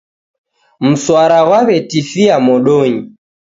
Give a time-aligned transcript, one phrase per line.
[0.89, 3.01] Mswara ghwaw'etifia modonyi